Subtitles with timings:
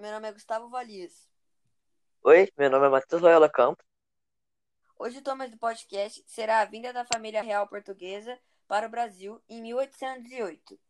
[0.00, 1.28] meu nome é Gustavo Valias.
[2.24, 3.84] Oi, meu nome é Matheus Loyola Campos.
[4.98, 9.42] Hoje o tema do podcast será a vinda da família real portuguesa para o Brasil
[9.46, 10.80] em 1808.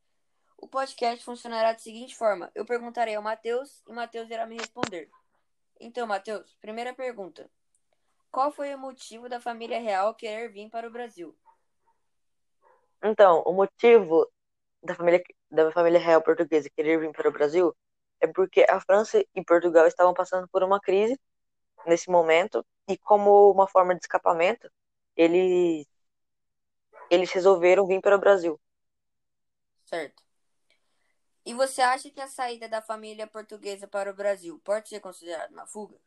[0.56, 5.10] O podcast funcionará da seguinte forma: eu perguntarei ao Matheus e Matheus irá me responder.
[5.80, 7.50] Então, Matheus, primeira pergunta:
[8.30, 11.36] Qual foi o motivo da família real querer vir para o Brasil?
[13.02, 14.30] Então, o motivo
[14.80, 15.20] da família,
[15.50, 17.74] da família real portuguesa querer vir para o Brasil
[18.20, 21.18] é porque a França e Portugal estavam passando por uma crise
[21.86, 24.70] nesse momento e como uma forma de escapamento,
[25.16, 25.86] eles
[27.10, 28.60] eles resolveram vir para o Brasil.
[29.84, 30.22] Certo.
[31.44, 35.52] E você acha que a saída da família portuguesa para o Brasil pode ser considerada
[35.52, 35.98] uma fuga?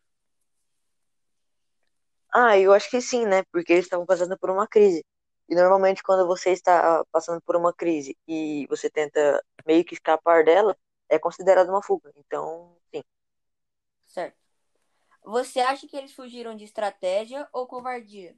[2.32, 3.44] Ah, eu acho que sim, né?
[3.52, 5.04] Porque eles estavam passando por uma crise.
[5.50, 10.44] E normalmente quando você está passando por uma crise e você tenta meio que escapar
[10.44, 10.76] dela,
[11.14, 12.12] é considerado uma fuga.
[12.16, 13.02] Então, sim.
[14.06, 14.38] Certo.
[15.26, 18.36] Você acha que eles fugiram de estratégia ou covardia?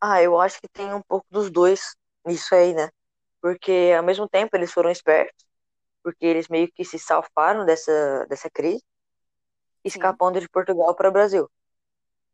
[0.00, 2.90] Ah, eu acho que tem um pouco dos dois nisso aí, né?
[3.40, 5.44] Porque ao mesmo tempo eles foram espertos,
[6.02, 8.84] porque eles meio que se salvaram dessa, dessa crise,
[9.84, 11.50] escapando de Portugal para o Brasil.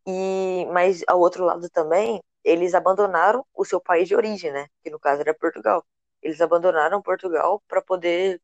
[0.07, 4.67] E mas ao outro lado também, eles abandonaram o seu país de origem, né?
[4.83, 5.85] Que no caso era Portugal.
[6.23, 8.41] Eles abandonaram Portugal para poder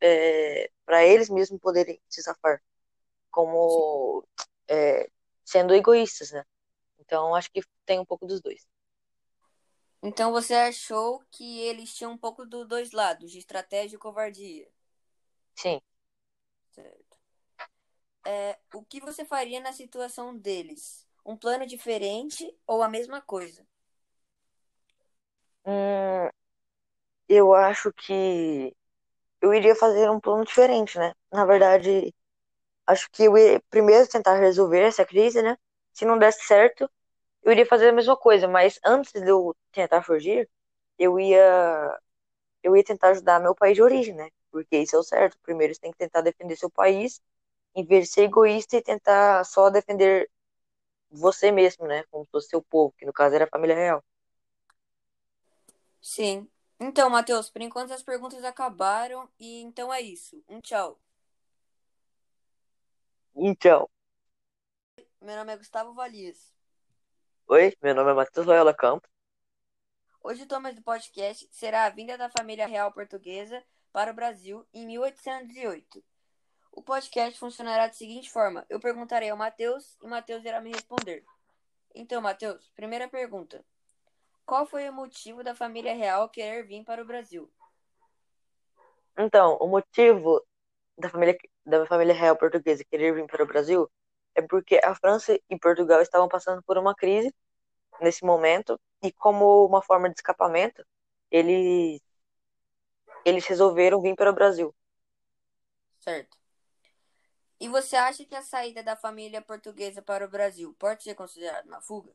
[0.00, 2.62] é, para eles mesmos poderem se safar,
[3.30, 4.26] como
[4.68, 5.08] é,
[5.44, 6.44] sendo egoístas, né?
[6.98, 8.66] Então acho que tem um pouco dos dois.
[10.02, 14.68] Então você achou que eles tinham um pouco dos dois lados, de estratégia e covardia?
[15.54, 15.80] Sim.
[16.70, 17.16] Certo.
[18.24, 21.06] É, o que você faria na situação deles?
[21.24, 23.66] Um plano diferente ou a mesma coisa?
[25.64, 26.28] Hum,
[27.28, 28.74] eu acho que
[29.40, 31.14] eu iria fazer um plano diferente, né?
[31.32, 32.14] Na verdade,
[32.86, 35.56] acho que eu ia primeiro tentar resolver essa crise, né?
[35.92, 36.90] Se não desse certo,
[37.44, 40.48] eu iria fazer a mesma coisa, mas antes de eu tentar fugir,
[40.98, 41.98] eu ia
[42.62, 44.28] eu ia tentar ajudar meu país de origem, né?
[44.50, 45.38] Porque isso é o certo.
[45.42, 47.20] Primeiro você tem que tentar defender seu país,
[47.76, 50.30] em vez de ser egoísta e tentar só defender
[51.10, 52.04] você mesmo, né?
[52.10, 54.04] Como se fosse seu povo, que no caso era a família real.
[56.00, 56.48] Sim.
[56.78, 60.42] Então, Matheus, por enquanto as perguntas acabaram e então é isso.
[60.48, 61.00] Um tchau.
[63.34, 63.88] Então,
[65.20, 66.54] Meu nome é Gustavo Valias.
[67.48, 69.10] oi, meu nome é Matheus Loyola Campos.
[70.22, 74.66] Hoje o tema do podcast será a vinda da família real portuguesa para o Brasil
[74.72, 76.02] em 1808.
[76.72, 81.24] O podcast funcionará da seguinte forma: eu perguntarei ao Matheus e Matheus irá me responder.
[81.94, 83.64] Então, Matheus, primeira pergunta:
[84.46, 87.50] Qual foi o motivo da família real querer vir para o Brasil?
[89.18, 90.40] Então, o motivo
[90.96, 93.90] da família da família real portuguesa querer vir para o Brasil
[94.36, 97.34] é porque a França e Portugal estavam passando por uma crise
[98.00, 100.86] nesse momento e como uma forma de escapamento,
[101.28, 102.00] eles
[103.24, 104.72] eles resolveram vir para o Brasil.
[105.98, 106.38] Certo.
[107.58, 111.66] E você acha que a saída da família portuguesa para o Brasil pode ser considerada
[111.66, 112.14] uma fuga?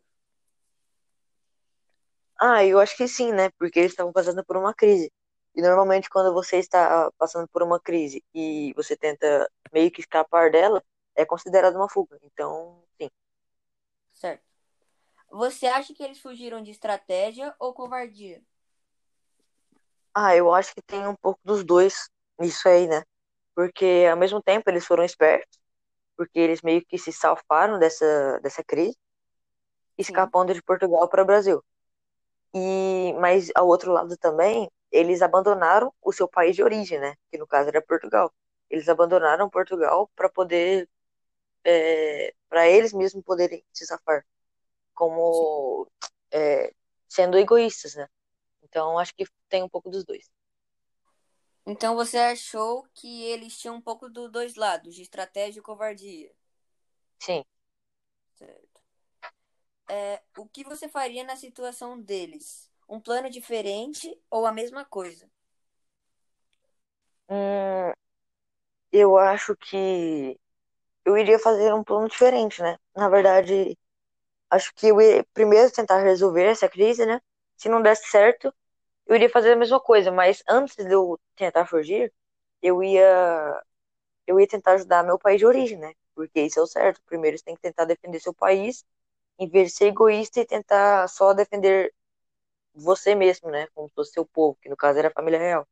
[2.44, 3.50] Ah, eu acho que sim, né?
[3.60, 5.12] Porque eles estavam passando por uma crise.
[5.56, 10.50] E normalmente quando você está passando por uma crise e você tenta meio que escapar
[10.52, 10.84] dela,
[11.16, 12.18] é considerado uma fuga.
[12.24, 13.10] Então, sim.
[14.14, 14.44] Certo.
[15.32, 18.42] Você acha que eles fugiram de estratégia ou covardia?
[20.16, 22.10] Ah, eu acho que tem um pouco dos dois
[22.40, 23.04] nisso aí, né?
[23.56, 25.60] Porque ao mesmo tempo eles foram espertos,
[26.18, 28.98] porque eles meio que se salvaram dessa, dessa crise,
[29.98, 31.64] escapando de Portugal para o Brasil.
[32.54, 37.16] E mas ao outro lado também, eles abandonaram o seu país de origem, né?
[37.32, 38.34] Que no caso era Portugal.
[38.70, 40.90] Eles abandonaram Portugal para poder
[41.64, 44.26] é, para eles mesmos poderem se safar,
[44.94, 45.88] como
[46.32, 46.74] é,
[47.10, 48.08] sendo egoístas, né?
[48.64, 50.30] Então acho que tem um pouco dos dois.
[51.66, 56.32] Então você achou que eles tinham um pouco dos dois lados, de estratégia e covardia?
[57.20, 57.44] Sim.
[58.34, 58.71] Certo.
[59.94, 62.72] É, o que você faria na situação deles?
[62.88, 65.30] Um plano diferente ou a mesma coisa?
[67.30, 67.94] Hum,
[68.92, 70.40] eu acho que
[71.06, 72.78] eu iria fazer um plano diferente, né?
[72.96, 73.78] Na verdade,
[74.52, 77.22] acho que eu ia primeiro tentar resolver essa crise, né?
[77.58, 78.54] Se não desse certo,
[79.08, 82.14] eu iria fazer a mesma coisa, mas antes de eu tentar fugir,
[82.62, 83.64] eu ia
[84.28, 85.94] eu ia tentar ajudar meu país de origem, né?
[86.16, 87.02] Porque isso é o certo.
[87.06, 88.86] Primeiro você tem que tentar defender seu país,
[89.42, 91.92] em vez de ser egoísta e tentar só defender
[92.76, 93.68] você mesmo, né?
[93.74, 95.68] Como se fosse seu povo, que no caso era a família real.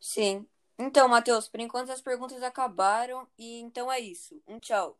[0.00, 0.46] Sim.
[0.78, 4.40] Então, Matheus, por enquanto as perguntas acabaram e então é isso.
[4.48, 4.98] Um tchau.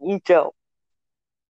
[0.00, 0.52] Então.